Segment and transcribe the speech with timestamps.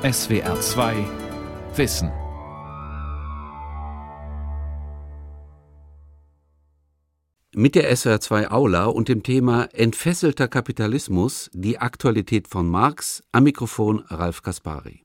[0.00, 0.94] SWR 2
[1.74, 2.12] Wissen.
[7.52, 14.04] Mit der SWR2 Aula und dem Thema Entfesselter Kapitalismus, die Aktualität von Marx, am Mikrofon
[14.06, 15.02] Ralf Kaspari.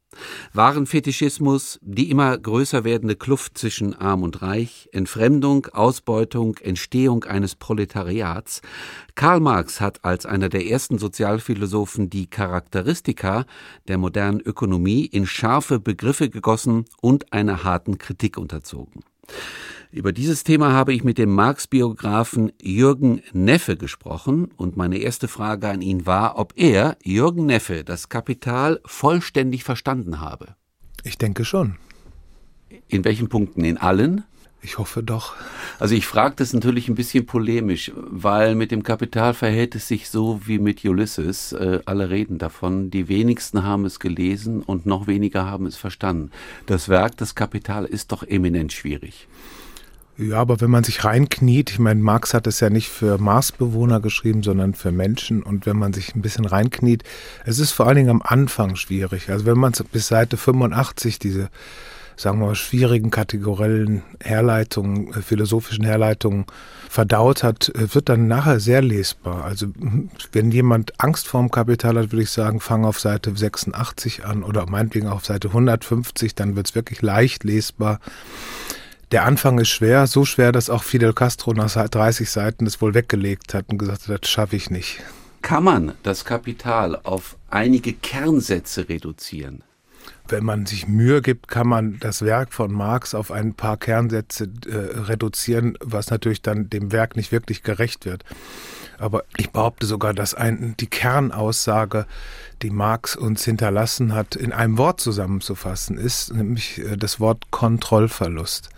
[0.54, 8.62] Warenfetischismus, die immer größer werdende Kluft zwischen Arm und Reich, Entfremdung, Ausbeutung, Entstehung eines Proletariats.
[9.16, 13.46] Karl Marx hat als einer der ersten Sozialphilosophen die Charakteristika
[13.88, 19.04] der modernen Ökonomie in scharfe Begriffe gegossen und einer harten Kritik unterzogen.
[19.94, 25.70] Über dieses Thema habe ich mit dem Marx-Biografen Jürgen Neffe gesprochen und meine erste Frage
[25.70, 30.56] an ihn war, ob er, Jürgen Neffe, das Kapital vollständig verstanden habe.
[31.04, 31.76] Ich denke schon.
[32.88, 33.64] In welchen Punkten?
[33.64, 34.24] In allen?
[34.64, 35.36] Ich hoffe doch.
[35.78, 40.10] Also ich frage das natürlich ein bisschen polemisch, weil mit dem Kapital verhält es sich
[40.10, 41.54] so wie mit Ulysses.
[41.54, 42.90] Äh, alle reden davon.
[42.90, 46.32] Die wenigsten haben es gelesen und noch weniger haben es verstanden.
[46.66, 49.28] Das Werk, das Kapital, ist doch eminent schwierig.
[50.16, 54.00] Ja, aber wenn man sich reinkniet, ich meine, Marx hat es ja nicht für Marsbewohner
[54.00, 55.42] geschrieben, sondern für Menschen.
[55.42, 57.04] Und wenn man sich ein bisschen reinkniet,
[57.46, 59.30] es ist vor allen Dingen am Anfang schwierig.
[59.32, 61.50] Also wenn man bis Seite 85 diese,
[62.16, 66.46] sagen wir mal, schwierigen kategoriellen Herleitungen, äh, philosophischen Herleitungen
[66.90, 69.44] verdaut hat, äh, wird dann nachher sehr lesbar.
[69.44, 69.66] Also
[70.32, 74.70] wenn jemand Angst vorm Kapital hat, würde ich sagen, fang auf Seite 86 an oder
[74.70, 78.00] meinetwegen auf Seite 150, dann wird es wirklich leicht lesbar.
[79.14, 82.96] Der Anfang ist schwer, so schwer, dass auch Fidel Castro nach 30 Seiten das wohl
[82.96, 85.04] weggelegt hat und gesagt hat, das schaffe ich nicht.
[85.44, 89.64] Kann man das Kapital auf einige Kernsätze reduzieren?
[90.28, 94.50] Wenn man sich Mühe gibt, kann man das Werk von Marx auf ein paar Kernsätze
[94.66, 98.24] äh, reduzieren, was natürlich dann dem Werk nicht wirklich gerecht wird.
[98.98, 102.08] Aber ich behaupte sogar, dass ein, die Kernaussage,
[102.64, 108.70] die Marx uns hinterlassen hat, in einem Wort zusammenzufassen ist, nämlich äh, das Wort Kontrollverlust.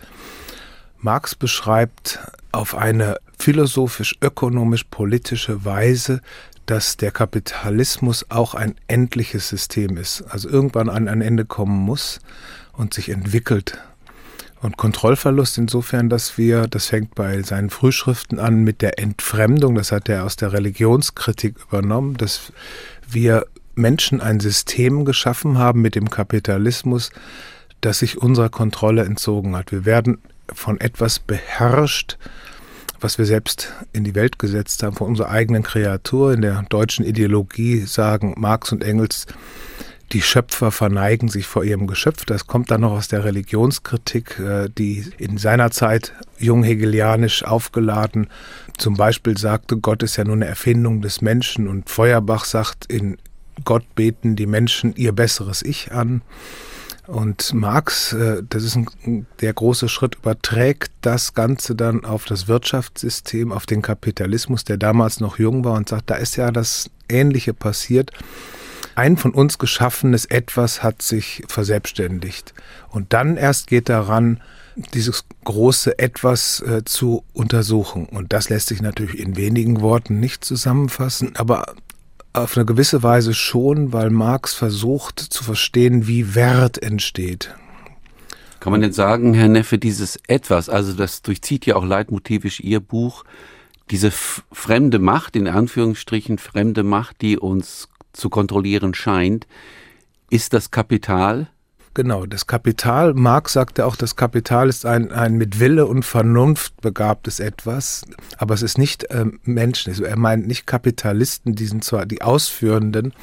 [0.98, 2.20] Marx beschreibt
[2.52, 6.22] auf eine philosophisch-ökonomisch-politische Weise,
[6.66, 12.20] dass der Kapitalismus auch ein endliches System ist, also irgendwann an ein Ende kommen muss
[12.74, 13.78] und sich entwickelt.
[14.62, 19.92] Und Kontrollverlust insofern, dass wir, das fängt bei seinen Frühschriften an mit der Entfremdung, das
[19.92, 22.52] hat er aus der Religionskritik übernommen, dass
[23.08, 23.46] wir
[23.76, 27.12] Menschen ein System geschaffen haben mit dem Kapitalismus,
[27.82, 29.72] das sich unserer Kontrolle entzogen hat.
[29.72, 30.18] Wir werden
[30.54, 32.18] von etwas beherrscht,
[33.00, 36.34] was wir selbst in die Welt gesetzt haben, von unserer eigenen Kreatur.
[36.34, 39.28] In der deutschen Ideologie sagen Marx und Engels,
[40.12, 42.26] die Schöpfer verneigen sich vor ihrem Geschöpf.
[42.26, 48.28] Das kommt dann noch aus der Religionskritik, äh, die in seiner Zeit junghegelianisch aufgeladen
[48.78, 53.18] zum Beispiel sagte, Gott ist ja nur eine Erfindung des Menschen und Feuerbach sagt, in
[53.64, 56.22] Gott beten die Menschen ihr besseres Ich an.
[57.08, 62.48] Und Marx, äh, das ist ein, der große Schritt, überträgt das Ganze dann auf das
[62.48, 66.90] Wirtschaftssystem, auf den Kapitalismus, der damals noch jung war und sagt, da ist ja das
[67.08, 68.12] Ähnliche passiert.
[68.96, 72.54] Ein von uns geschaffenes Etwas hat sich verselbstständigt.
[72.90, 74.42] Und dann erst geht daran,
[74.94, 78.06] dieses große Etwas äh, zu untersuchen.
[78.06, 81.76] Und das lässt sich natürlich in wenigen Worten nicht zusammenfassen, aber
[82.38, 87.56] auf eine gewisse Weise schon, weil Marx versucht zu verstehen, wie Wert entsteht.
[88.60, 92.80] Kann man denn sagen, Herr Neffe, dieses Etwas, also das durchzieht ja auch leitmotivisch Ihr
[92.80, 93.24] Buch,
[93.92, 99.46] diese fremde Macht, in Anführungsstrichen fremde Macht, die uns zu kontrollieren scheint,
[100.30, 101.48] ist das Kapital?
[101.96, 106.82] Genau, das Kapital, Marx sagte auch, das Kapital ist ein, ein mit Wille und Vernunft
[106.82, 108.04] begabtes Etwas,
[108.38, 109.92] aber es ist nicht äh, Menschen.
[109.92, 113.14] Also er meint nicht Kapitalisten, die sind zwar die Ausführenden,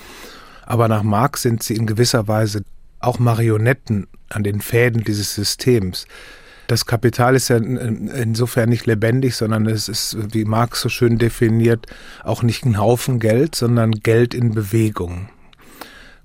[0.65, 2.65] aber nach Marx sind sie in gewisser Weise
[2.99, 6.06] auch Marionetten an den Fäden dieses Systems.
[6.66, 11.89] Das Kapital ist ja insofern nicht lebendig, sondern es ist, wie Marx so schön definiert,
[12.25, 15.28] auch nicht ein Haufen Geld, sondern Geld in Bewegung.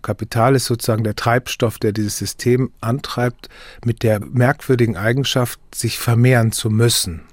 [0.08, 3.50] Kapital ist sozusagen der Treibstoff, der dieses System antreibt,
[3.84, 7.24] mit der merkwürdigen Eigenschaft, sich vermehren zu müssen.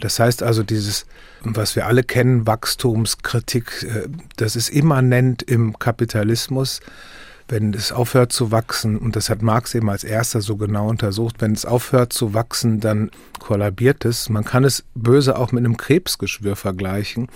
[0.00, 1.06] Das heißt also, dieses,
[1.42, 6.80] was wir alle kennen, Wachstumskritik, äh, das ist immanent im Kapitalismus.
[7.46, 11.36] Wenn es aufhört zu wachsen, und das hat Marx eben als erster so genau untersucht,
[11.38, 14.28] wenn es aufhört zu wachsen, dann kollabiert es.
[14.28, 17.28] Man kann es böse auch mit einem Krebsgeschwür vergleichen.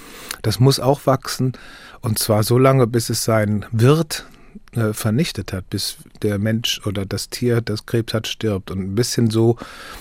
[0.43, 1.52] Das muss auch wachsen,
[2.00, 4.26] und zwar so lange, bis es seinen Wirt,
[4.73, 8.70] äh, vernichtet hat, bis der Mensch oder das Tier, das Krebs hat, stirbt.
[8.70, 9.56] Und ein bisschen so,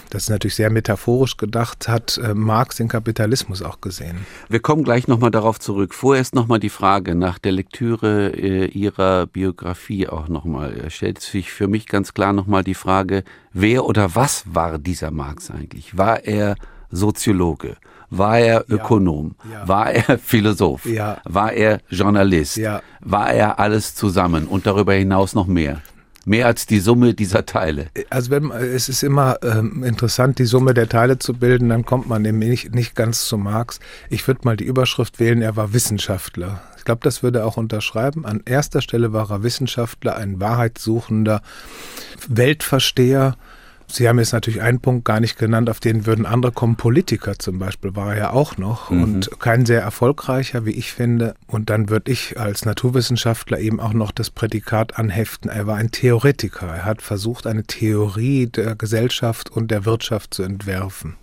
[0.10, 4.25] das ist natürlich sehr metaphorisch gedacht, hat äh, Marx den Kapitalismus auch gesehen.
[4.50, 5.94] Wir kommen gleich nochmal darauf zurück.
[5.94, 10.90] Vorerst nochmal die Frage nach der Lektüre äh, Ihrer Biografie auch nochmal.
[10.90, 13.24] Stellt sich für mich ganz klar nochmal die Frage,
[13.54, 15.98] wer oder was war dieser Marx eigentlich?
[15.98, 16.56] War er
[16.92, 17.78] Soziologe?
[18.10, 19.36] War er Ökonom?
[19.44, 19.68] Ja, ja.
[19.68, 20.86] War er Philosoph?
[20.86, 21.18] Ja.
[21.25, 22.60] War er Journalist?
[23.02, 25.81] War er alles zusammen und darüber hinaus noch mehr?
[26.28, 27.88] Mehr als die Summe dieser Teile.
[28.10, 32.10] Also wenn, es ist immer ähm, interessant, die Summe der Teile zu bilden, dann kommt
[32.10, 33.80] man nämlich nicht, nicht ganz zu Marx.
[34.10, 36.62] Ich würde mal die Überschrift wählen, er war Wissenschaftler.
[36.78, 38.25] Ich glaube, das würde er auch unterschreiben.
[38.25, 41.42] An erster Stelle war er Wissenschaftler, ein wahrheitssuchender
[42.28, 43.36] Weltversteher,
[43.88, 46.76] Sie haben jetzt natürlich einen Punkt gar nicht genannt, auf den würden andere kommen.
[46.76, 49.04] Politiker zum Beispiel war er ja auch noch mhm.
[49.04, 51.36] und kein sehr erfolgreicher, wie ich finde.
[51.48, 55.50] Und dann würde ich als Naturwissenschaftler eben auch noch das Prädikat anheften.
[55.50, 56.68] Er war ein Theoretiker.
[56.68, 61.16] Er hat versucht, eine Theorie der Gesellschaft und der Wirtschaft zu entwerfen.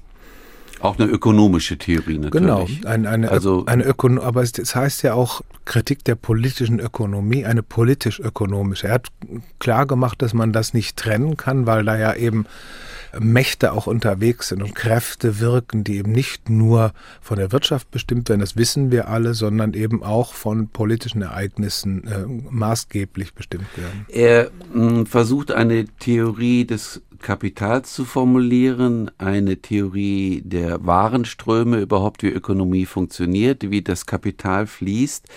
[0.82, 2.80] Auch eine ökonomische Theorie natürlich.
[2.80, 6.80] Genau, eine, eine, also, eine Ökono aber es, es heißt ja auch Kritik der politischen
[6.80, 8.88] Ökonomie, eine politisch-ökonomische.
[8.88, 9.08] Er hat
[9.60, 12.46] klar gemacht, dass man das nicht trennen kann, weil da ja eben
[13.20, 18.28] Mächte auch unterwegs sind und Kräfte wirken, die eben nicht nur von der Wirtschaft bestimmt
[18.28, 24.06] werden, das wissen wir alle, sondern eben auch von politischen Ereignissen äh, maßgeblich bestimmt werden.
[24.08, 32.22] Er mh, hm, versucht eine Theorie des Kapitals zu formulieren, eine Theorie der Warenströme, überhaupt
[32.22, 35.28] wie Ökonomie funktioniert, wie das Kapital fließt.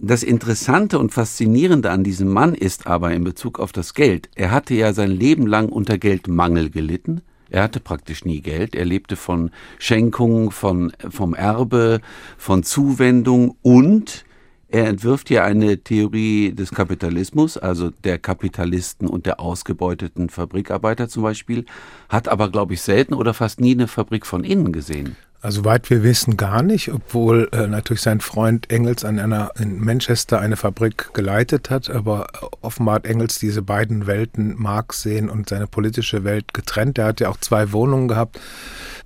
[0.00, 4.50] Das Interessante und Faszinierende an diesem Mann ist aber in Bezug auf das Geld, er
[4.50, 7.22] hatte ja sein Leben lang unter Geldmangel gelitten.
[7.50, 8.74] Er hatte praktisch nie Geld.
[8.74, 12.00] Er lebte von Schenkungen, von, vom Erbe,
[12.36, 14.24] von Zuwendung und
[14.68, 21.22] er entwirft hier eine Theorie des Kapitalismus, also der Kapitalisten und der ausgebeuteten Fabrikarbeiter zum
[21.22, 21.64] Beispiel,
[22.08, 25.14] hat aber, glaube ich, selten oder fast nie eine Fabrik von innen gesehen.
[25.44, 29.78] Also weit wir wissen gar nicht, obwohl äh, natürlich sein Freund Engels an einer in
[29.78, 32.28] Manchester eine Fabrik geleitet hat, aber
[32.62, 36.96] offenbar hat Engels diese beiden Welten, Marx sehen und seine politische Welt getrennt.
[36.96, 38.40] Er hat ja auch zwei Wohnungen gehabt.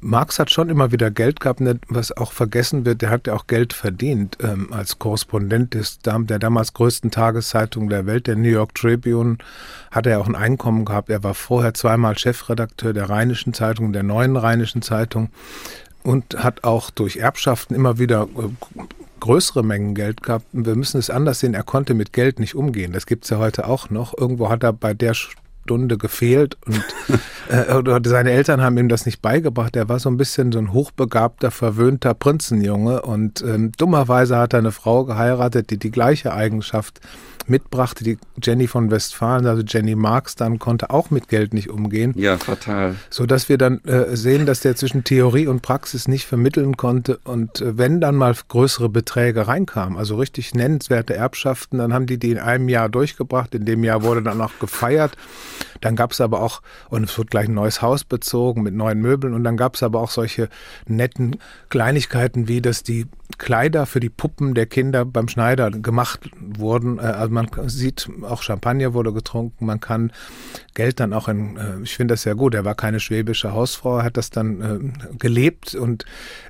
[0.01, 3.49] Marx hat schon immer wieder Geld gehabt, was auch vergessen wird, der hat ja auch
[3.49, 8.77] Geld verdient ähm, als Korrespondent des, der damals größten Tageszeitung der Welt, der New York
[8.77, 9.39] Tribune,
[9.91, 11.11] hat er auch ein Einkommen gehabt.
[11.11, 15.31] Er war vorher zweimal Chefredakteur der Rheinischen Zeitung, der Neuen Rheinischen Zeitung
[16.03, 18.81] und hat auch durch Erbschaften immer wieder äh,
[19.21, 20.47] größere Mengen Geld gehabt.
[20.53, 22.93] Wir müssen es anders sehen, er konnte mit Geld nicht umgehen.
[22.93, 24.17] Das gibt es ja heute auch noch.
[24.17, 25.15] Irgendwo hat er bei der
[25.69, 26.83] Stunde gefehlt und
[27.51, 29.77] äh, oder seine Eltern haben ihm das nicht beigebracht.
[29.77, 34.61] Er war so ein bisschen so ein hochbegabter, verwöhnter Prinzenjunge und ähm, dummerweise hat er
[34.61, 37.03] eine Frau geheiratet, die die gleiche Eigenschaft
[37.49, 42.13] mitbrachte, die Jenny von Westfalen, also Jenny Marx, dann konnte auch mit Geld nicht umgehen.
[42.17, 42.97] Ja, fatal.
[43.11, 47.19] So dass wir dann äh, sehen, dass der zwischen Theorie und Praxis nicht vermitteln konnte.
[47.25, 52.19] Und äh, wenn dann mal größere Beträge reinkamen, also richtig nennenswerte Erbschaften, dann haben die
[52.19, 53.55] die in einem Jahr durchgebracht.
[53.55, 55.17] In dem Jahr wurde dann auch gefeiert.
[55.81, 59.01] Dann gab es aber auch, und es wird gleich ein neues Haus bezogen mit neuen
[59.01, 59.35] Möbeln.
[59.35, 60.49] Und dann gab es aber auch solche
[60.87, 61.37] netten
[61.69, 63.07] Kleinigkeiten, wie dass die
[63.37, 66.99] Kleider für die Puppen der Kinder beim Schneider gemacht wurden.
[66.99, 69.67] Äh, also man sieht, auch Champagner wurde getrunken.
[69.67, 70.13] Man kann
[70.75, 72.55] Geld dann auch in, äh, ich finde das sehr gut.
[72.55, 75.75] Er war keine schwäbische Hausfrau, hat das dann äh, gelebt.
[75.75, 76.07] Und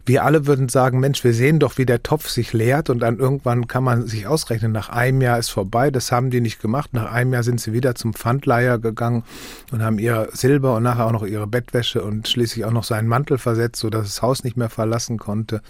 [0.06, 2.90] wir alle würden sagen, Mensch, wir sehen doch, wie der Topf sich leert.
[2.90, 5.90] Und dann irgendwann kann man sich ausrechnen, nach einem Jahr ist vorbei.
[5.90, 6.94] Das haben die nicht gemacht.
[6.94, 9.24] Nach einem Jahr sind sie wieder zum Pfandleiher gegangen
[9.72, 13.08] und haben ihr Silber und nachher auch noch ihre Bettwäsche und schließlich auch noch seinen
[13.08, 15.60] Mantel versetzt, sodass das Haus nicht mehr verlassen konnte.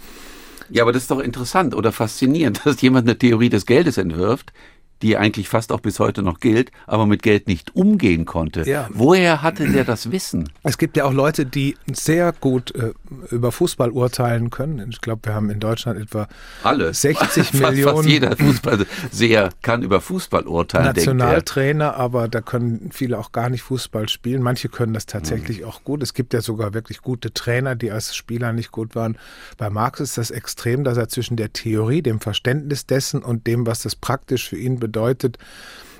[0.69, 4.53] Ja, aber das ist doch interessant oder faszinierend, dass jemand eine Theorie des Geldes entwirft,
[5.01, 8.69] die eigentlich fast auch bis heute noch gilt, aber mit Geld nicht umgehen konnte.
[8.69, 8.87] Ja.
[8.91, 10.49] Woher hatte der das Wissen?
[10.63, 12.91] Es gibt ja auch Leute, die sehr gut äh,
[13.31, 14.89] über Fußball urteilen können.
[14.89, 16.27] Ich glaube, wir haben in Deutschland etwa
[16.63, 16.93] Alle.
[16.93, 17.95] 60 fast, Millionen.
[17.95, 20.85] Fast jeder Fußballseher kann über Fußball urteilen.
[20.85, 24.41] Nationaltrainer, aber da können viele auch gar nicht Fußball spielen.
[24.41, 25.65] Manche können das tatsächlich mhm.
[25.65, 26.03] auch gut.
[26.03, 29.17] Es gibt ja sogar wirklich gute Trainer, die als Spieler nicht gut waren.
[29.57, 33.65] Bei Marx ist das extrem, dass er zwischen der Theorie, dem Verständnis dessen und dem,
[33.65, 35.37] was das praktisch für ihn bedeutet, bedeutet,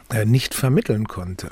[0.10, 1.50] äh, nicht vermitteln konnte.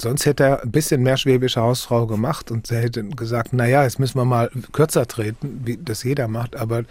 [0.00, 3.98] Sonst hätte er ein bisschen mehr schwäbische Hausfrau gemacht und er hätte gesagt, naja, jetzt
[3.98, 6.56] müssen wir mal kürzer treten, wie das jeder macht.
[6.56, 6.84] Aber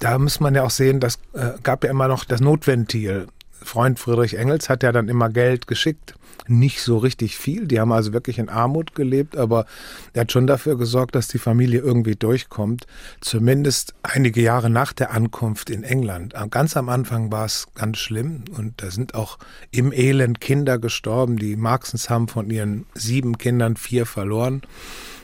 [0.00, 3.28] da muss man ja auch sehen, das äh, gab ja immer noch das Notventil
[3.62, 6.14] Freund Friedrich Engels hat ja dann immer Geld geschickt.
[6.46, 7.66] Nicht so richtig viel.
[7.66, 9.66] Die haben also wirklich in Armut gelebt, aber
[10.14, 12.86] er hat schon dafür gesorgt, dass die Familie irgendwie durchkommt.
[13.20, 16.34] Zumindest einige Jahre nach der Ankunft in England.
[16.50, 19.38] Ganz am Anfang war es ganz schlimm und da sind auch
[19.70, 21.36] im Elend Kinder gestorben.
[21.36, 24.62] Die Marxens haben von ihren sieben Kindern vier verloren.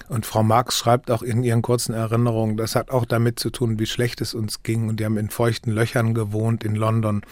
[0.09, 3.79] Und Frau Marx schreibt auch in ihren kurzen Erinnerungen, das hat auch damit zu tun,
[3.79, 4.89] wie schlecht es uns ging.
[4.89, 7.23] Und die haben in feuchten Löchern gewohnt in London.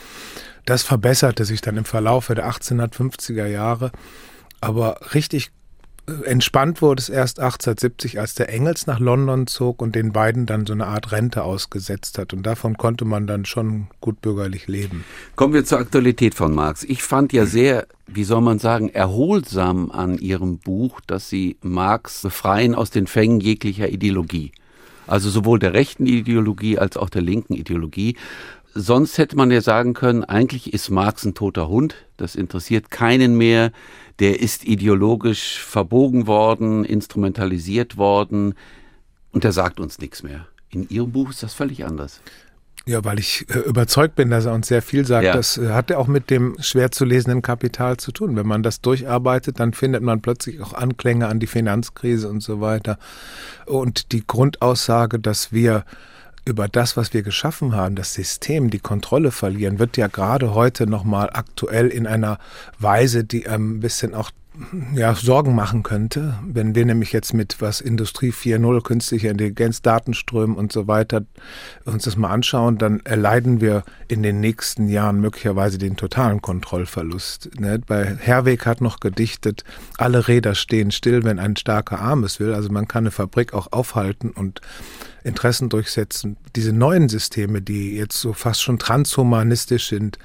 [0.64, 3.92] Das verbesserte sich dann im Verlaufe der 1850er Jahre.
[4.60, 5.50] Aber richtig
[6.24, 10.66] Entspannt wurde es erst 1870, als der Engels nach London zog und den beiden dann
[10.66, 12.34] so eine Art Rente ausgesetzt hat.
[12.34, 15.04] Und davon konnte man dann schon gut bürgerlich leben.
[15.34, 16.84] Kommen wir zur Aktualität von Marx.
[16.84, 22.20] Ich fand ja sehr, wie soll man sagen, erholsam an Ihrem Buch, dass Sie Marx
[22.20, 24.52] befreien aus den Fängen jeglicher Ideologie.
[25.06, 28.16] Also sowohl der rechten Ideologie als auch der linken Ideologie.
[28.74, 31.94] Sonst hätte man ja sagen können, eigentlich ist Marx ein toter Hund.
[32.16, 33.70] Das interessiert keinen mehr
[34.18, 38.54] der ist ideologisch verbogen worden, instrumentalisiert worden
[39.32, 40.46] und der sagt uns nichts mehr.
[40.70, 42.20] In Ihrem Buch ist das völlig anders.
[42.86, 45.24] Ja, weil ich äh, überzeugt bin, dass er uns sehr viel sagt.
[45.24, 45.32] Ja.
[45.32, 48.36] Das äh, hat ja auch mit dem schwer zu lesenden Kapital zu tun.
[48.36, 52.60] Wenn man das durcharbeitet, dann findet man plötzlich auch Anklänge an die Finanzkrise und so
[52.60, 52.98] weiter.
[53.64, 55.84] Und die Grundaussage, dass wir
[56.44, 60.86] über das, was wir geschaffen haben, das System, die Kontrolle verlieren, wird ja gerade heute
[60.86, 62.38] nochmal aktuell in einer
[62.78, 64.30] Weise, die ein bisschen auch
[64.94, 70.56] ja, Sorgen machen könnte, wenn wir nämlich jetzt mit was Industrie 4.0, künstliche Intelligenz, Datenströmen
[70.56, 71.24] und so weiter
[71.84, 77.50] uns das mal anschauen, dann erleiden wir in den nächsten Jahren möglicherweise den totalen Kontrollverlust.
[77.58, 77.80] Ne?
[77.84, 79.64] Bei Herweg hat noch gedichtet,
[79.98, 82.54] alle Räder stehen still, wenn ein starker Arm es will.
[82.54, 84.60] Also man kann eine Fabrik auch aufhalten und
[85.24, 86.36] Interessen durchsetzen.
[86.54, 90.18] Diese neuen Systeme, die jetzt so fast schon transhumanistisch sind,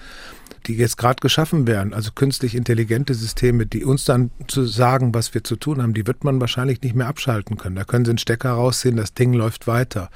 [0.68, 5.34] die jetzt gerade geschaffen werden, also künstlich intelligente Systeme, die uns dann zu sagen, was
[5.34, 7.76] wir zu tun haben, die wird man wahrscheinlich nicht mehr abschalten können.
[7.76, 10.10] Da können Sie einen Stecker rausziehen, das Ding läuft weiter.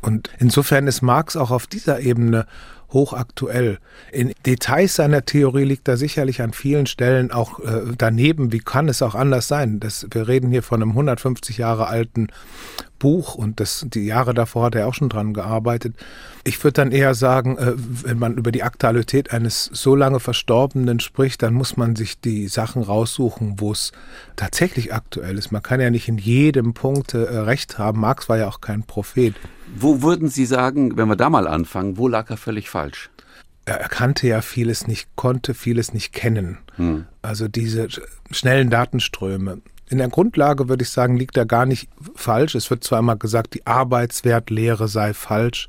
[0.00, 2.46] Und insofern ist Marx auch auf dieser Ebene
[2.94, 3.78] hochaktuell.
[4.10, 8.52] In Details seiner Theorie liegt er sicherlich an vielen Stellen auch äh, daneben.
[8.52, 9.80] Wie kann es auch anders sein?
[9.80, 12.28] Das, wir reden hier von einem 150 Jahre alten
[12.98, 15.94] Buch und das, die Jahre davor hat er auch schon dran gearbeitet.
[16.44, 21.00] Ich würde dann eher sagen, äh, wenn man über die Aktualität eines so lange Verstorbenen
[21.00, 23.92] spricht, dann muss man sich die Sachen raussuchen, wo es
[24.36, 25.52] tatsächlich aktuell ist.
[25.52, 28.00] Man kann ja nicht in jedem Punkt äh, recht haben.
[28.00, 29.34] Marx war ja auch kein Prophet.
[29.76, 33.10] Wo würden Sie sagen, wenn wir da mal anfangen, wo lag er völlig falsch?
[33.66, 36.58] Er kannte ja vieles nicht, konnte vieles nicht kennen.
[36.76, 37.06] Hm.
[37.22, 37.88] Also diese
[38.30, 42.54] schnellen Datenströme in der Grundlage würde ich sagen, liegt er gar nicht falsch.
[42.54, 45.68] Es wird zwar immer gesagt, die Arbeitswertlehre sei falsch.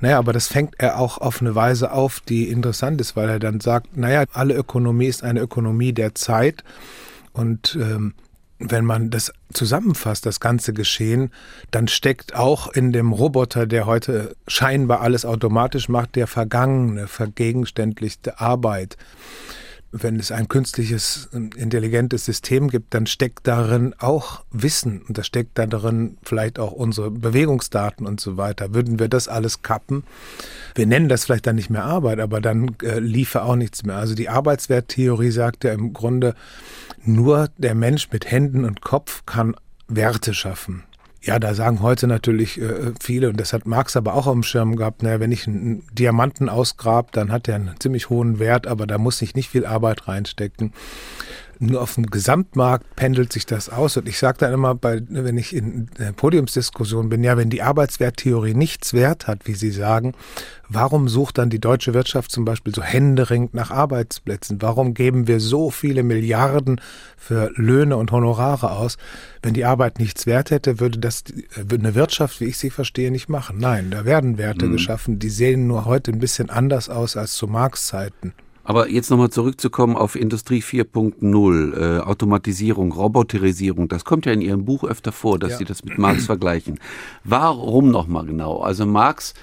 [0.00, 3.38] Naja, aber das fängt er auch auf eine Weise auf, die interessant ist, weil er
[3.38, 6.64] dann sagt, naja, alle Ökonomie ist eine Ökonomie der Zeit.
[7.32, 8.14] Und ähm,
[8.58, 11.30] wenn man das zusammenfasst, das ganze Geschehen,
[11.70, 18.40] dann steckt auch in dem Roboter, der heute scheinbar alles automatisch macht, der vergangene, vergegenständlichte
[18.40, 18.96] Arbeit
[20.02, 25.58] wenn es ein künstliches, intelligentes System gibt, dann steckt darin auch Wissen und da steckt
[25.58, 28.74] darin vielleicht auch unsere Bewegungsdaten und so weiter.
[28.74, 30.04] Würden wir das alles kappen?
[30.74, 33.96] Wir nennen das vielleicht dann nicht mehr Arbeit, aber dann äh, liefe auch nichts mehr.
[33.96, 36.34] Also die Arbeitswerttheorie sagt ja im Grunde,
[37.04, 39.54] nur der Mensch mit Händen und Kopf kann
[39.88, 40.82] Werte schaffen.
[41.26, 44.76] Ja, da sagen heute natürlich äh, viele, und das hat Marx aber auch am Schirm
[44.76, 48.86] gehabt, naja, wenn ich einen Diamanten ausgrab, dann hat er einen ziemlich hohen Wert, aber
[48.86, 50.72] da muss ich nicht viel Arbeit reinstecken
[51.58, 53.96] nur auf dem Gesamtmarkt pendelt sich das aus.
[53.96, 57.62] Und ich sage dann immer, bei, wenn ich in der Podiumsdiskussion bin, ja, wenn die
[57.62, 60.14] Arbeitswerttheorie nichts wert hat, wie Sie sagen,
[60.68, 64.60] warum sucht dann die deutsche Wirtschaft zum Beispiel so händeringend nach Arbeitsplätzen?
[64.60, 66.80] Warum geben wir so viele Milliarden
[67.16, 68.96] für Löhne und Honorare aus?
[69.42, 71.24] Wenn die Arbeit nichts wert hätte, würde das
[71.70, 73.58] eine Wirtschaft, wie ich sie verstehe, nicht machen.
[73.58, 74.72] Nein, da werden Werte mhm.
[74.72, 78.34] geschaffen, die sehen nur heute ein bisschen anders aus als zu Marx Zeiten.
[78.66, 84.64] Aber jetzt nochmal zurückzukommen auf Industrie 4.0, äh, Automatisierung, Roboterisierung, das kommt ja in Ihrem
[84.64, 85.58] Buch öfter vor, dass ja.
[85.58, 86.80] Sie das mit Marx vergleichen.
[87.22, 88.58] Warum nochmal genau?
[88.58, 89.34] Also Marx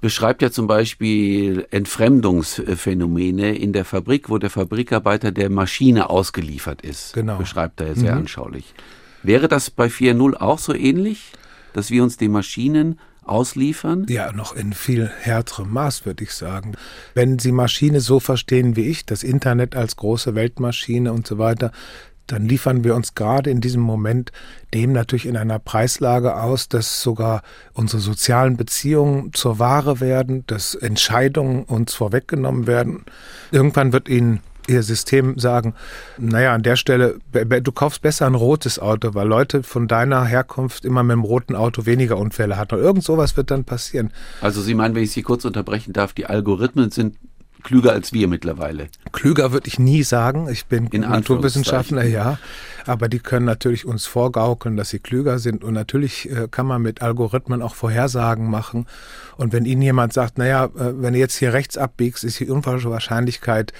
[0.00, 7.12] beschreibt ja zum Beispiel Entfremdungsphänomene in der Fabrik, wo der Fabrikarbeiter der Maschine ausgeliefert ist.
[7.12, 7.36] Genau.
[7.36, 8.20] Beschreibt er ja sehr mhm.
[8.20, 8.72] anschaulich.
[9.22, 11.32] Wäre das bei 4.0 auch so ähnlich,
[11.74, 12.98] dass wir uns die Maschinen
[13.30, 14.06] ausliefern?
[14.08, 16.74] Ja, noch in viel härterem Maß, würde ich sagen.
[17.14, 21.72] Wenn Sie Maschine so verstehen wie ich, das Internet als große Weltmaschine und so weiter,
[22.26, 24.30] dann liefern wir uns gerade in diesem Moment
[24.72, 30.74] dem natürlich in einer Preislage aus, dass sogar unsere sozialen Beziehungen zur Ware werden, dass
[30.74, 33.04] Entscheidungen uns vorweggenommen werden.
[33.50, 35.74] Irgendwann wird ihnen ihr System sagen,
[36.16, 40.84] naja, an der Stelle, du kaufst besser ein rotes Auto, weil Leute von deiner Herkunft
[40.84, 42.76] immer mit dem roten Auto weniger Unfälle hatten.
[42.76, 44.10] Und irgend sowas wird dann passieren.
[44.40, 47.16] Also Sie meinen, wenn ich Sie kurz unterbrechen darf, die Algorithmen sind
[47.62, 48.88] klüger als wir mittlerweile.
[49.12, 50.48] Klüger würde ich nie sagen.
[50.50, 52.38] Ich bin In Naturwissenschaftler, ja.
[52.86, 55.62] Aber die können natürlich uns vorgaukeln, dass sie klüger sind.
[55.64, 58.86] Und natürlich äh, kann man mit Algorithmen auch Vorhersagen machen.
[59.36, 62.48] Und wenn Ihnen jemand sagt, naja, äh, wenn du jetzt hier rechts abbiegst, ist die
[62.48, 63.72] Unfallwahrscheinlichkeit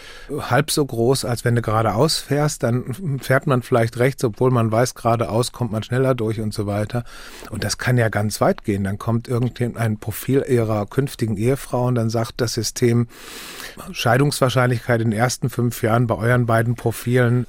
[0.50, 4.70] halb so groß, als wenn du geradeaus fährst, dann fährt man vielleicht rechts, obwohl man
[4.70, 7.04] weiß, geradeaus kommt man schneller durch und so weiter.
[7.50, 8.84] Und das kann ja ganz weit gehen.
[8.84, 13.08] Dann kommt irgendein Profil ihrer künftigen Ehefrau und dann sagt das System,
[13.92, 17.46] Scheidungswahrscheinlichkeit in den ersten fünf Jahren bei euren beiden Profilen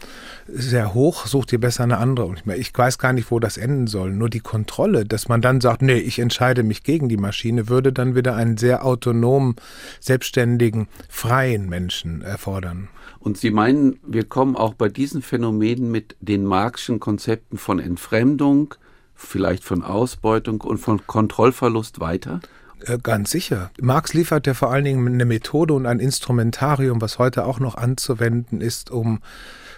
[0.47, 2.25] sehr hoch, sucht ihr besser eine andere.
[2.25, 4.11] Und ich weiß gar nicht, wo das enden soll.
[4.11, 7.93] Nur die Kontrolle, dass man dann sagt, nee, ich entscheide mich gegen die Maschine, würde
[7.93, 9.55] dann wieder einen sehr autonomen,
[9.99, 12.89] selbstständigen, freien Menschen erfordern.
[13.19, 18.73] Und Sie meinen, wir kommen auch bei diesen Phänomenen mit den Marxischen Konzepten von Entfremdung,
[19.13, 22.41] vielleicht von Ausbeutung und von Kontrollverlust weiter?
[22.85, 23.71] Äh, ganz sicher.
[23.79, 27.75] Marx liefert ja vor allen Dingen eine Methode und ein Instrumentarium, was heute auch noch
[27.75, 29.19] anzuwenden ist, um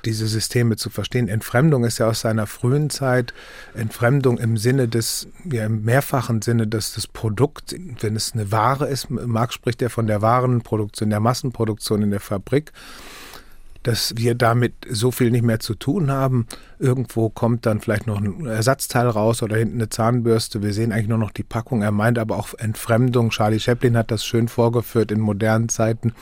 [0.06, 1.28] diese Systeme zu verstehen.
[1.28, 3.34] Entfremdung ist ja aus seiner frühen Zeit
[3.74, 8.88] Entfremdung im Sinne des, ja im mehrfachen Sinne, dass das Produkt, wenn es eine Ware
[8.88, 12.72] ist, Marx spricht ja von der Warenproduktion, der Massenproduktion in der Fabrik,
[13.84, 16.48] dass wir damit so viel nicht mehr zu tun haben.
[16.80, 20.64] Irgendwo kommt dann vielleicht noch ein Ersatzteil raus oder hinten eine Zahnbürste.
[20.64, 21.82] Wir sehen eigentlich nur noch die Packung.
[21.82, 23.30] Er meint aber auch Entfremdung.
[23.30, 26.14] Charlie Chaplin hat das schön vorgeführt in modernen Zeiten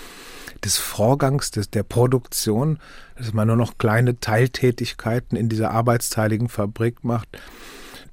[0.63, 2.80] des Vorgangs, des, der Produktion,
[3.15, 7.27] dass man nur noch kleine Teiltätigkeiten in dieser arbeitsteiligen Fabrik macht.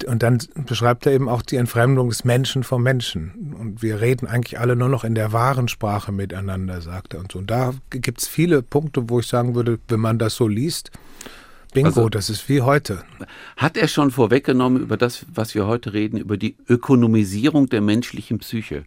[0.06, 3.54] Und dann beschreibt er eben auch die Entfremdung des Menschen vom Menschen.
[3.58, 7.20] Und wir reden eigentlich alle nur noch in der wahren Sprache miteinander, sagt er.
[7.20, 7.38] Und so.
[7.40, 10.90] Und da gibt es viele Punkte, wo ich sagen würde, wenn man das so liest,
[11.74, 13.04] Bingo, also, das ist wie heute.
[13.56, 18.38] Hat er schon vorweggenommen über das, was wir heute reden, über die Ökonomisierung der menschlichen
[18.38, 18.84] Psyche?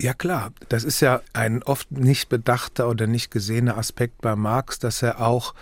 [0.00, 4.78] Ja klar, das ist ja ein oft nicht bedachter oder nicht gesehener Aspekt bei Marx,
[4.78, 5.54] dass er auch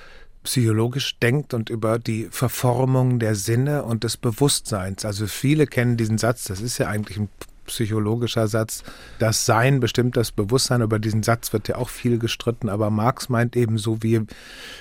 [0.47, 5.05] psychologisch denkt und über die Verformung der Sinne und des Bewusstseins.
[5.05, 7.29] Also viele kennen diesen Satz, das ist ja eigentlich ein
[7.67, 8.85] psychologischer Satz.
[9.19, 10.83] Das Sein bestimmt das Bewusstsein.
[10.83, 12.69] Über diesen Satz wird ja auch viel gestritten.
[12.69, 14.23] Aber Marx meint eben, so wie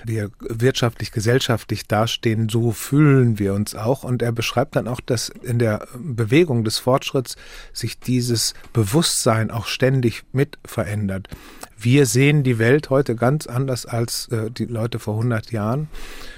[0.04, 4.04] wir wirtschaftlich, gesellschaftlich dastehen, so fühlen wir uns auch.
[4.04, 7.38] Und er beschreibt dann auch, dass in der Bewegung des Fortschritts
[7.74, 11.28] sich dieses Bewusstsein auch ständig mit verändert.
[11.78, 15.88] Wir sehen die Welt heute ganz anders als äh, die Leute vor 100 Jahren.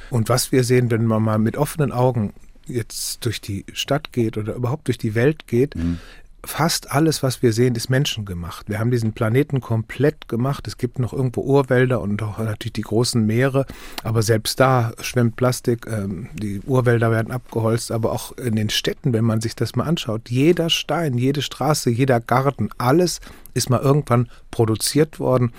[0.09, 2.33] Und was wir sehen, wenn man mal mit offenen Augen
[2.65, 5.99] jetzt durch die Stadt geht oder überhaupt durch die Welt geht, mhm
[6.47, 8.69] fast alles, was wir sehen, ist menschengemacht.
[8.69, 10.67] Wir haben diesen Planeten komplett gemacht.
[10.67, 13.65] Es gibt noch irgendwo Urwälder und auch natürlich die großen Meere,
[14.03, 15.85] aber selbst da schwimmt Plastik.
[15.87, 19.85] Ähm, die Urwälder werden abgeholzt, aber auch in den Städten, wenn man sich das mal
[19.85, 23.19] anschaut, jeder Stein, jede Straße, jeder Garten, alles
[23.57, 25.51] ist mal irgendwann produziert worden.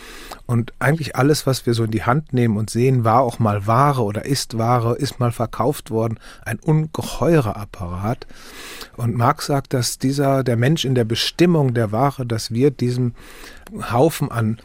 [0.46, 3.66] Und eigentlich alles, was wir so in die Hand nehmen und sehen, war auch mal
[3.66, 6.18] Ware oder ist Ware, ist mal verkauft worden.
[6.44, 8.26] Ein ungeheurer Apparat.
[8.96, 13.14] Und Marx sagt, dass dieser, der Mensch in der Bestimmung der Ware, dass wir diesem
[13.90, 14.58] Haufen an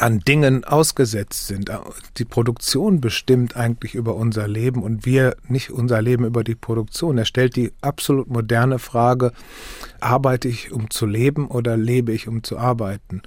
[0.00, 1.70] an Dingen ausgesetzt sind.
[2.16, 7.18] Die Produktion bestimmt eigentlich über unser Leben und wir nicht unser Leben über die Produktion.
[7.18, 9.32] Er stellt die absolut moderne Frage,
[10.00, 13.22] arbeite ich, um zu leben oder lebe ich, um zu arbeiten?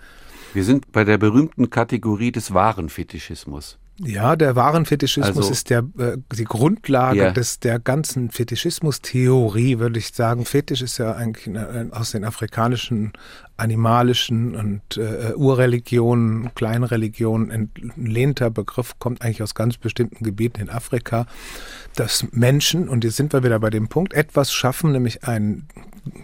[0.53, 3.77] Wir sind bei der berühmten Kategorie des Warenfetischismus.
[3.99, 7.31] Ja, der Warenfetischismus also, ist der, äh, die Grundlage yeah.
[7.31, 10.45] des, der ganzen Fetischismus-Theorie, würde ich sagen.
[10.45, 11.55] Fetisch ist ja eigentlich
[11.91, 13.13] aus den afrikanischen,
[13.55, 21.27] animalischen und äh, Urreligionen, Kleinreligionen entlehnter Begriff, kommt eigentlich aus ganz bestimmten Gebieten in Afrika,
[21.95, 25.67] dass Menschen, und jetzt sind wir wieder bei dem Punkt, etwas schaffen, nämlich einen,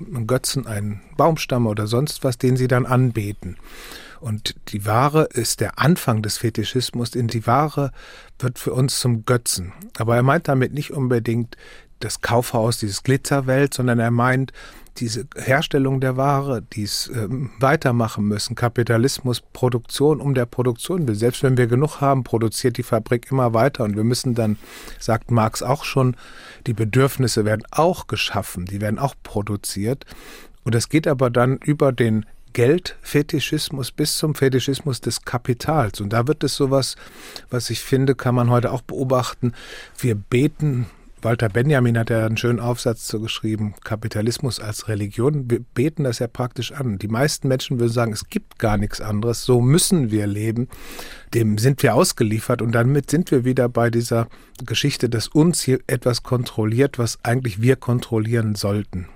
[0.08, 3.58] einen Götzen, einen Baumstamm oder sonst was, den sie dann anbeten.
[4.20, 7.92] Und die Ware ist der Anfang des Fetischismus, denn die Ware
[8.38, 9.74] wird für uns zum Götzen.
[9.98, 11.56] Aber er meint damit nicht unbedingt
[12.00, 14.54] das Kaufhaus, dieses Glitzerwelt, sondern er meint
[14.98, 18.56] diese Herstellung der Ware, die es ähm, weitermachen müssen.
[18.56, 21.16] Kapitalismus, Produktion um der Produktion will.
[21.16, 24.58] Selbst wenn wir genug haben, produziert die Fabrik immer weiter und wir müssen dann,
[25.00, 26.16] sagt Marx auch schon,
[26.68, 30.06] die Bedürfnisse werden auch geschaffen, die werden auch produziert.
[30.64, 36.02] Und es geht aber dann über den Geldfetischismus bis zum Fetischismus des Kapitals.
[36.02, 36.96] Und da wird es sowas,
[37.50, 39.54] was ich finde, kann man heute auch beobachten.
[39.98, 40.88] Wir beten
[41.22, 45.50] Walter Benjamin hat ja einen schönen Aufsatz zu geschrieben, Kapitalismus als Religion.
[45.50, 46.98] Wir beten das ja praktisch an.
[46.98, 50.70] Die meisten Menschen würden sagen, es gibt gar nichts anderes, so müssen wir leben.
[51.34, 54.28] Dem sind wir ausgeliefert und damit sind wir wieder bei dieser
[54.66, 59.08] Geschichte, dass uns hier etwas kontrolliert, was eigentlich wir kontrollieren sollten.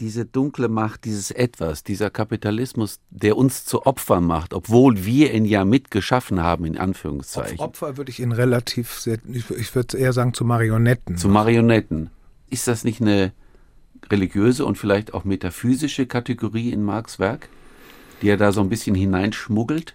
[0.00, 5.44] Diese dunkle Macht, dieses Etwas, dieser Kapitalismus, der uns zu Opfern macht, obwohl wir ihn
[5.44, 7.58] ja mitgeschaffen haben, in Anführungszeichen.
[7.58, 11.18] Auf Opfer würde ich ihn relativ, sehr, ich würde eher sagen zu Marionetten.
[11.18, 11.47] Zu Marionetten.
[12.50, 13.32] Ist das nicht eine
[14.10, 17.48] religiöse und vielleicht auch metaphysische Kategorie in Marx Werk,
[18.22, 19.94] die er da so ein bisschen hineinschmuggelt?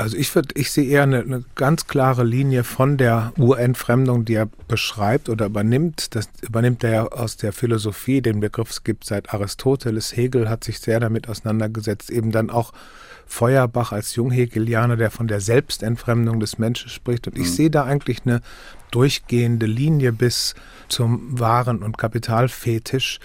[0.00, 4.32] Also ich würde, ich sehe eher eine, eine, ganz klare Linie von der Urentfremdung, die
[4.32, 6.14] er beschreibt oder übernimmt.
[6.14, 8.22] Das übernimmt er ja aus der Philosophie.
[8.22, 10.16] Den Begriff es gibt seit Aristoteles.
[10.16, 12.10] Hegel hat sich sehr damit auseinandergesetzt.
[12.10, 12.72] Eben dann auch
[13.26, 17.26] Feuerbach als Junghegelianer, der von der Selbstentfremdung des Menschen spricht.
[17.26, 17.52] Und ich mhm.
[17.52, 18.40] sehe da eigentlich eine
[18.90, 20.54] durchgehende Linie bis
[20.88, 23.20] zum Waren- und Kapitalfetisch,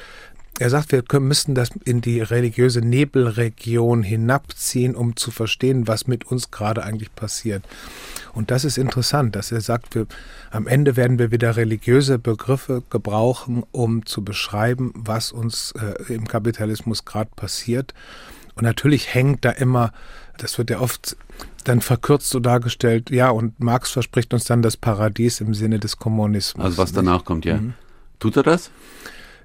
[0.57, 6.07] er sagt, wir können, müssten das in die religiöse Nebelregion hinabziehen, um zu verstehen, was
[6.07, 7.63] mit uns gerade eigentlich passiert.
[8.33, 10.07] Und das ist interessant, dass er sagt, wir,
[10.51, 16.27] am Ende werden wir wieder religiöse Begriffe gebrauchen, um zu beschreiben, was uns äh, im
[16.27, 17.93] Kapitalismus gerade passiert.
[18.55, 19.91] Und natürlich hängt da immer,
[20.37, 21.17] das wird ja oft
[21.65, 25.97] dann verkürzt so dargestellt, ja, und Marx verspricht uns dann das Paradies im Sinne des
[25.97, 26.63] Kommunismus.
[26.63, 27.57] Also was danach kommt, ja.
[27.57, 27.73] Mhm.
[28.19, 28.71] Tut er das?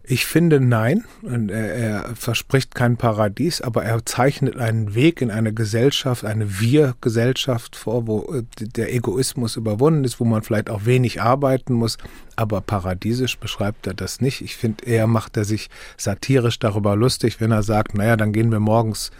[0.03, 1.05] Ich finde nein.
[1.23, 7.77] Er, er, verspricht kein Paradies, aber er zeichnet einen Weg in eine Gesellschaft, eine Wir-Gesellschaft
[7.77, 11.99] vor, wo äh, der Egoismus überwunden ist, wo man vielleicht auch wenig arbeiten muss.
[12.41, 14.41] Aber paradiesisch beschreibt er das nicht.
[14.41, 18.51] Ich finde, eher macht er sich satirisch darüber lustig, wenn er sagt, naja, dann gehen
[18.51, 19.11] wir morgens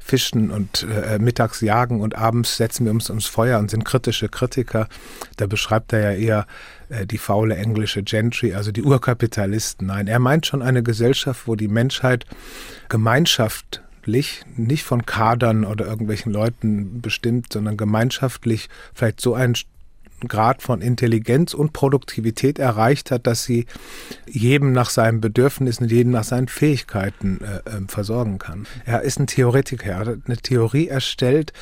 [0.00, 4.28] fischen und äh, mittags jagen und abends setzen wir uns ums Feuer und sind kritische
[4.28, 4.88] Kritiker.
[5.36, 6.46] Da beschreibt er ja eher
[6.88, 9.86] äh, die faule englische Gentry, also die Urkapitalisten.
[9.86, 12.26] Nein, er meint schon eine Gesellschaft, wo die Menschheit
[12.88, 19.54] gemeinschaftlich, nicht von Kadern oder irgendwelchen Leuten bestimmt, sondern gemeinschaftlich vielleicht so einen
[20.20, 23.66] Grad von Intelligenz und Produktivität erreicht hat, dass sie
[24.26, 28.66] jedem nach seinen Bedürfnissen, jedem nach seinen Fähigkeiten äh, äh, versorgen kann.
[28.84, 31.52] Er ist ein Theoretiker, er hat eine Theorie erstellt,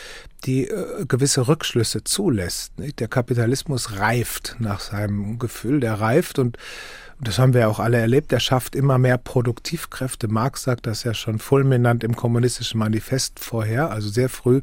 [0.44, 2.78] die äh, gewisse Rückschlüsse zulässt.
[2.78, 3.00] Nicht?
[3.00, 6.58] Der Kapitalismus reift nach seinem Gefühl, der reift und
[7.20, 10.28] das haben wir auch alle erlebt, er schafft immer mehr Produktivkräfte.
[10.28, 14.60] Marx sagt das ja schon fulminant im kommunistischen Manifest vorher, also sehr früh.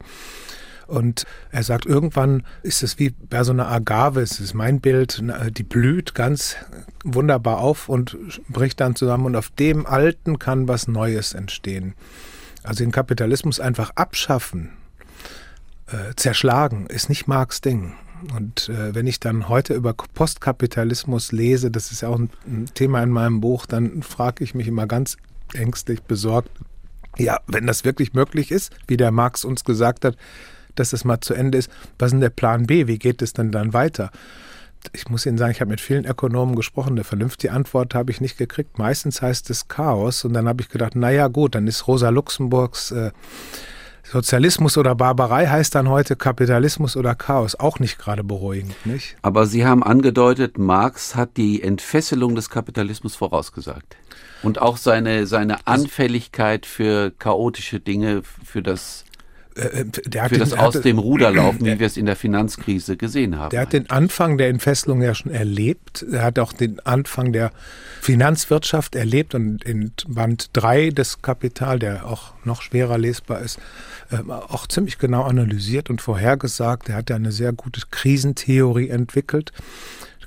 [0.92, 5.24] Und er sagt, irgendwann ist es wie bei so einer Agave, es ist mein Bild,
[5.58, 6.58] die blüht ganz
[7.06, 8.18] wunderbar auf und
[8.50, 11.94] bricht dann zusammen und auf dem Alten kann was Neues entstehen.
[12.64, 14.72] Also den Kapitalismus einfach abschaffen,
[15.88, 17.94] äh, zerschlagen, ist nicht Marx Ding.
[18.36, 22.66] Und äh, wenn ich dann heute über Postkapitalismus lese, das ist ja auch ein, ein
[22.74, 25.16] Thema in meinem Buch, dann frage ich mich immer ganz
[25.54, 26.52] ängstlich besorgt,
[27.18, 30.18] ja, wenn das wirklich möglich ist, wie der Marx uns gesagt hat,
[30.76, 32.88] dass das mal zu Ende ist, was ist denn der Plan B?
[32.88, 34.12] Wie geht es denn dann weiter?
[34.94, 36.94] Ich muss Ihnen sagen, ich habe mit vielen Ökonomen gesprochen.
[36.94, 38.80] Eine vernünftige Antwort habe ich nicht gekriegt.
[38.80, 40.26] Meistens heißt es Chaos.
[40.26, 43.12] Und dann habe ich gedacht, naja gut, dann ist Rosa Luxemburgs äh,
[44.12, 47.56] Sozialismus oder Barbarei heißt dann heute Kapitalismus oder Chaos.
[47.56, 49.16] Auch nicht gerade beruhigend, nicht?
[49.22, 53.96] Aber Sie haben angedeutet, Marx hat die Entfesselung des Kapitalismus vorausgesagt.
[54.44, 59.06] Und auch seine, seine Anfälligkeit für chaotische Dinge, für das
[59.56, 62.98] äh, der für das den, Aus dem Ruder laufen, wie wir es in der Finanzkrise
[62.98, 63.50] gesehen haben.
[63.50, 66.06] Der hat den Anfang der Entfesselung ja schon erlebt.
[66.12, 67.52] Er hat auch den Anfang der
[68.02, 73.60] Finanzwirtschaft erlebt und in Band 3 des Kapital, der auch noch schwerer lesbar ist,
[74.12, 76.90] ähm, auch ziemlich genau analysiert und vorhergesagt.
[76.90, 79.52] Er hat ja eine sehr gute Krisentheorie entwickelt.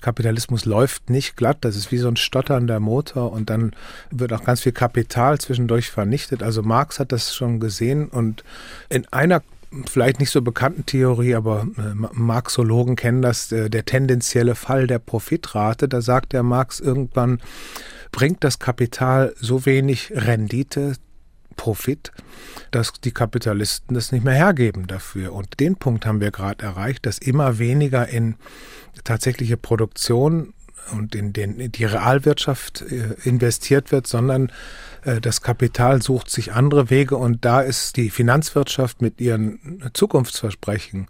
[0.05, 3.73] Kapitalismus läuft nicht glatt, das ist wie so ein stotternder Motor und dann
[4.11, 6.43] wird auch ganz viel Kapital zwischendurch vernichtet.
[6.43, 8.45] Also Marx hat das schon gesehen und
[8.91, 9.43] in einer
[9.89, 14.99] vielleicht nicht so bekannten Theorie, aber äh, Marxologen kennen das, äh, der tendenzielle Fall der
[14.99, 15.89] Profitrate.
[15.89, 17.41] Da sagt der Marx irgendwann,
[18.13, 20.97] bringt das Kapital so wenig Rendite,
[21.57, 22.13] Profit,
[22.71, 25.33] dass die Kapitalisten das nicht mehr hergeben dafür.
[25.33, 28.37] Und den Punkt haben wir gerade erreicht, dass immer weniger in
[29.05, 30.55] tatsächliche Produktion
[30.93, 34.53] und in den, die Realwirtschaft äh, investiert wird, sondern
[35.05, 41.09] äh, das Kapital sucht sich andere Wege und da ist die Finanzwirtschaft mit ihren Zukunftsversprechen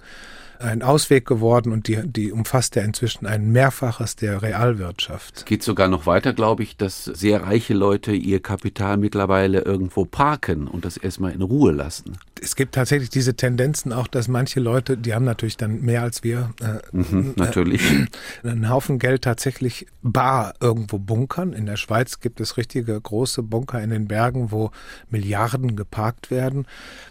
[0.64, 5.37] ein Ausweg geworden und die, die umfasst ja inzwischen ein Mehrfaches der Realwirtschaft.
[5.37, 10.05] Es geht sogar noch weiter, glaube ich, dass sehr reiche Leute ihr Kapital mittlerweile irgendwo
[10.05, 12.18] parken und das erstmal in Ruhe lassen.
[12.44, 16.22] Es gibt tatsächlich diese Tendenzen auch, dass manche Leute, die haben natürlich dann mehr als
[16.22, 17.90] wir, äh, mhm, natürlich.
[17.90, 21.54] Äh, einen Haufen Geld tatsächlich bar irgendwo bunkern.
[21.54, 24.72] In der Schweiz gibt es richtige große Bunker in den Bergen, wo
[25.09, 26.66] Milliarden geparkt werden.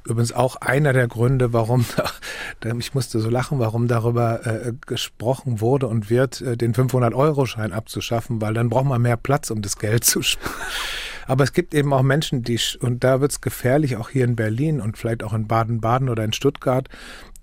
[0.05, 1.83] Übrigens auch einer der Gründe, warum,
[2.79, 8.39] ich musste so lachen, warum darüber äh, gesprochen wurde und wird, äh, den 500-Euro-Schein abzuschaffen,
[8.39, 10.53] weil dann braucht man mehr Platz, um das Geld zu sparen.
[11.27, 14.35] Aber es gibt eben auch Menschen, die, und da wird es gefährlich, auch hier in
[14.35, 16.89] Berlin und vielleicht auch in Baden-Baden oder in Stuttgart,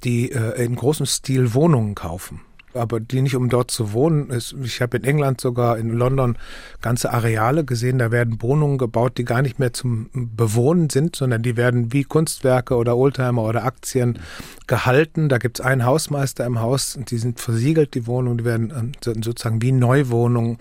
[0.05, 2.40] die äh, in großem Stil Wohnungen kaufen
[2.75, 4.31] aber die nicht um dort zu wohnen.
[4.62, 6.37] Ich habe in England sogar in London
[6.81, 11.43] ganze Areale gesehen, da werden Wohnungen gebaut, die gar nicht mehr zum Bewohnen sind, sondern
[11.43, 14.19] die werden wie Kunstwerke oder Oldtimer oder Aktien
[14.66, 15.29] gehalten.
[15.29, 19.14] Da gibt es einen Hausmeister im Haus die sind versiegelt, die Wohnungen, die werden äh,
[19.23, 20.59] sozusagen wie Neuwohnungen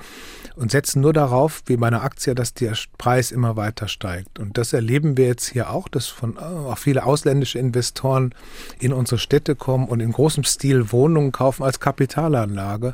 [0.60, 4.40] und setzen nur darauf, wie bei einer Aktie, dass der Preis immer weiter steigt.
[4.40, 8.36] Und das erleben wir jetzt hier auch, dass von äh, auch viele ausländische Investoren
[8.78, 12.94] in unsere Städte kommen und in großem Stil Wohnungen kaufen als Kapitalanlage.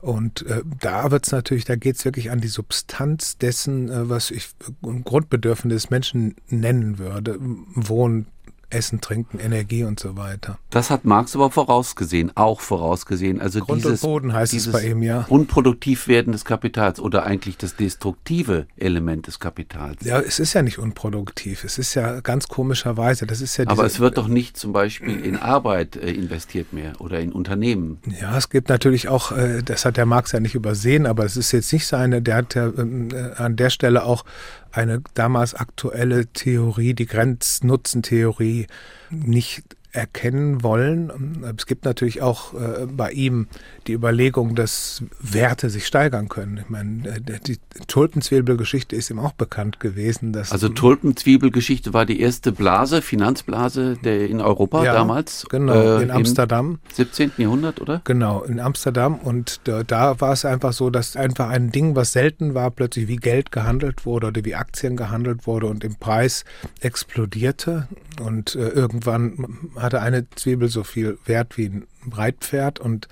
[0.00, 4.08] Und äh, da wird es natürlich, da geht es wirklich an die Substanz dessen, äh,
[4.08, 4.48] was ich
[4.82, 7.36] ein Grundbedürfnis des Menschen nennen würde.
[7.74, 8.26] Wohnen,
[8.70, 10.58] Essen, Trinken, Energie und so weiter.
[10.70, 13.40] Das hat Marx aber vorausgesehen, auch vorausgesehen.
[13.40, 15.26] Also Grund dieses, und Boden heißt dieses es bei ihm, ja.
[15.28, 20.04] Unproduktiv werden des Kapitals oder eigentlich das destruktive Element des Kapitals.
[20.04, 21.64] Ja, es ist ja nicht unproduktiv.
[21.64, 23.26] Es ist ja ganz komischerweise.
[23.26, 26.92] Das ist ja aber es wird doch nicht zum Beispiel in Arbeit äh, investiert mehr
[27.00, 27.98] oder in Unternehmen.
[28.20, 31.36] Ja, es gibt natürlich auch, äh, das hat der Marx ja nicht übersehen, aber es
[31.36, 34.24] ist jetzt nicht seine, der hat ja äh, an der Stelle auch
[34.72, 38.66] eine damals aktuelle Theorie, die Grenznutzentheorie,
[39.10, 41.44] nicht erkennen wollen.
[41.56, 43.48] Es gibt natürlich auch äh, bei ihm
[43.86, 46.58] die Überlegung, dass Werte sich steigern können.
[46.58, 50.32] Ich meine, äh, die Tulpenzwiebelgeschichte ist ihm auch bekannt gewesen.
[50.32, 55.46] Dass also Tulpenzwiebelgeschichte war die erste Blase, Finanzblase der in Europa ja, damals.
[55.48, 56.78] Genau, äh, in Amsterdam.
[56.90, 57.32] Im 17.
[57.38, 58.00] Jahrhundert, oder?
[58.04, 59.16] Genau, in Amsterdam.
[59.16, 63.08] Und da, da war es einfach so, dass einfach ein Ding, was selten war, plötzlich
[63.08, 66.44] wie Geld gehandelt wurde oder wie Aktien gehandelt wurde und im Preis
[66.80, 67.88] explodierte.
[68.22, 73.08] Und äh, irgendwann hatte eine Zwiebel so viel Wert wie ein Reitpferd und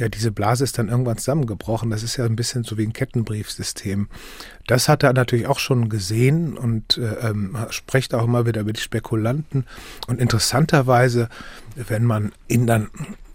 [0.00, 1.90] ja, diese Blase ist dann irgendwann zusammengebrochen.
[1.90, 4.08] Das ist ja ein bisschen so wie ein Kettenbriefsystem.
[4.66, 8.72] Das hat er natürlich auch schon gesehen und äh, ähm, spricht auch immer wieder über
[8.72, 9.66] die Spekulanten.
[10.06, 11.28] Und interessanterweise,
[11.76, 12.88] wenn man ihn dann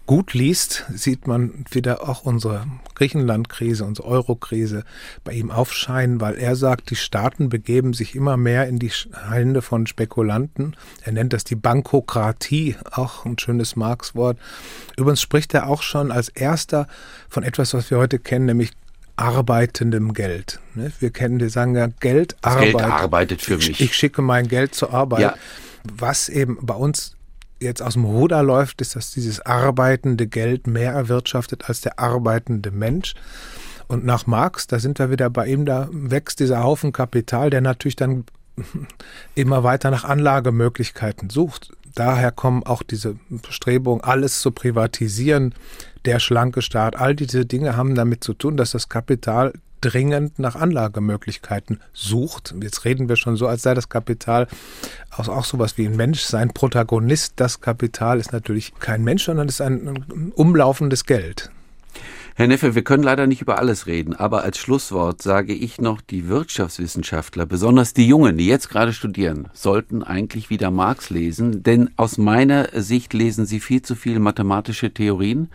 [0.06, 4.84] gut liest, sieht man wieder auch unsere Griechenland-Krise, unsere Euro-Krise
[5.24, 8.92] bei ihm aufscheinen, weil er sagt, die Staaten begeben sich immer mehr in die
[9.30, 10.76] Hände von Spekulanten.
[11.02, 14.38] Er nennt das die Bankokratie, auch ein schönes Marx-Wort.
[14.96, 16.86] Übrigens spricht er auch schon als erster
[17.28, 18.70] von etwas, was wir heute kennen, nämlich
[19.16, 20.60] arbeitendem Geld.
[20.74, 20.92] Ne?
[21.00, 22.72] Wir kennen, wir sagen ja, Geld, arbeitet.
[22.72, 23.80] Geld arbeitet für mich.
[23.80, 25.20] Ich schicke mein Geld zur Arbeit.
[25.20, 25.34] Ja.
[25.84, 27.15] Was eben bei uns
[27.60, 32.70] jetzt aus dem Ruder läuft, ist, dass dieses arbeitende Geld mehr erwirtschaftet als der arbeitende
[32.70, 33.14] Mensch.
[33.88, 37.60] Und nach Marx, da sind wir wieder bei ihm, da wächst dieser Haufen Kapital, der
[37.60, 38.24] natürlich dann
[39.34, 41.72] immer weiter nach Anlagemöglichkeiten sucht.
[41.94, 45.54] Daher kommen auch diese Bestrebungen, alles zu privatisieren,
[46.04, 46.96] der schlanke Staat.
[46.96, 52.54] All diese Dinge haben damit zu tun, dass das Kapital dringend nach Anlagemöglichkeiten sucht.
[52.60, 54.48] Jetzt reden wir schon so, als sei das Kapital
[55.10, 56.22] auch, auch sowas wie ein Mensch.
[56.22, 61.50] Sein Protagonist, das Kapital, ist natürlich kein Mensch, sondern ist ein umlaufendes Geld.
[62.38, 66.02] Herr Neffe, wir können leider nicht über alles reden, aber als Schlusswort sage ich noch,
[66.02, 71.88] die Wirtschaftswissenschaftler, besonders die Jungen, die jetzt gerade studieren, sollten eigentlich wieder Marx lesen, denn
[71.96, 75.48] aus meiner Sicht lesen sie viel zu viele mathematische Theorien,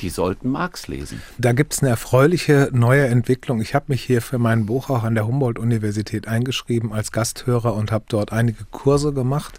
[0.00, 1.22] die sollten Marx lesen.
[1.38, 3.60] Da gibt es eine erfreuliche neue Entwicklung.
[3.60, 7.92] Ich habe mich hier für mein Buch auch an der Humboldt-Universität eingeschrieben als Gasthörer und
[7.92, 9.58] habe dort einige Kurse gemacht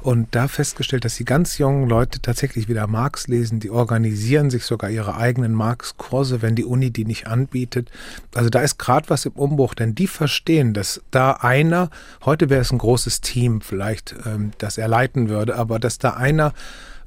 [0.00, 3.58] und da festgestellt, dass die ganz jungen Leute tatsächlich wieder Marx lesen.
[3.58, 7.90] Die organisieren sich sogar ihre eigenen Marx-Kurse, wenn die Uni die nicht anbietet.
[8.34, 11.90] Also da ist gerade was im Umbruch, denn die verstehen, dass da einer,
[12.24, 16.10] heute wäre es ein großes Team vielleicht, ähm, das er leiten würde, aber dass da
[16.10, 16.54] einer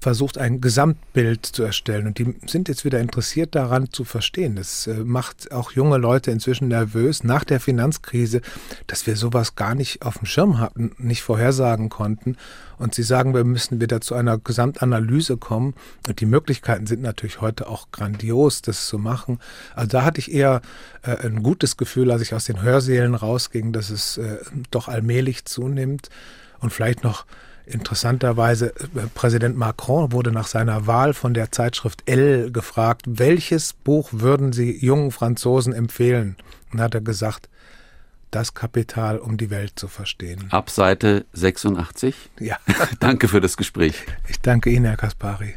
[0.01, 2.07] versucht, ein Gesamtbild zu erstellen.
[2.07, 4.55] Und die sind jetzt wieder interessiert daran zu verstehen.
[4.55, 8.41] Das äh, macht auch junge Leute inzwischen nervös nach der Finanzkrise,
[8.87, 12.35] dass wir sowas gar nicht auf dem Schirm hatten, nicht vorhersagen konnten.
[12.79, 15.75] Und sie sagen, wir müssen wieder zu einer Gesamtanalyse kommen.
[16.07, 19.37] Und die Möglichkeiten sind natürlich heute auch grandios, das zu machen.
[19.75, 20.61] Also da hatte ich eher
[21.03, 24.37] äh, ein gutes Gefühl, als ich aus den Hörsälen rausging, dass es äh,
[24.71, 26.09] doch allmählich zunimmt.
[26.59, 27.25] Und vielleicht noch
[27.71, 34.09] Interessanterweise, äh, Präsident Macron wurde nach seiner Wahl von der Zeitschrift Elle gefragt, welches Buch
[34.11, 36.35] würden Sie jungen Franzosen empfehlen?
[36.71, 37.49] Und hat er gesagt,
[38.31, 40.47] das Kapital, um die Welt zu verstehen.
[40.51, 42.15] Ab Seite 86?
[42.39, 42.57] Ja.
[42.99, 43.95] danke für das Gespräch.
[44.27, 45.55] Ich danke Ihnen, Herr Kaspari.